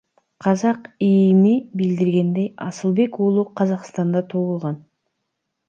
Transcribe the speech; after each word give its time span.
Казак 0.43 0.79
ИИМи 1.07 1.53
билдиргендей, 1.81 2.49
Асылбек 2.69 3.21
уулу 3.27 3.47
Казакстанда 3.61 4.27
туулган. 4.35 4.85